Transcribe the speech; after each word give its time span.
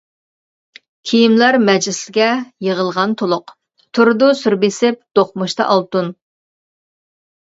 كىيىملەر 1.09 1.57
مەجلىسكە 1.65 2.29
يىغىلغان 2.69 3.13
تولۇق، 3.23 3.53
تۇرىدۇ 3.97 4.29
سۈر 4.39 4.57
بېسىپ 4.63 4.99
دوقمۇشتا 5.19 5.69
ئالتۇن. 5.75 6.09